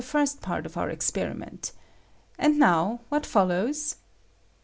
[0.03, 1.73] first part of our expcrimeTifc;
[2.39, 3.97] and now what fol lows?